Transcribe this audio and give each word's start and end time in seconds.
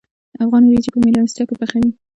افغانان 0.43 0.63
وریجې 0.69 0.91
په 0.93 0.99
میلمستیا 1.05 1.43
کې 1.47 1.55
پخوي. 1.59 1.89